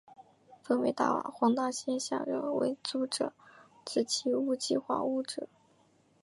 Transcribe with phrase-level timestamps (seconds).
[0.63, 0.95] 分为
[1.31, 3.33] 黄大仙下邨为租者
[3.85, 5.45] 置其屋计划屋邨。